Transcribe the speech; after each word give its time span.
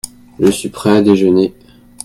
Je 0.39 0.49
suis 0.49 0.69
prêt 0.69 0.97
à 0.97 1.01
déjeuner. 1.03 1.53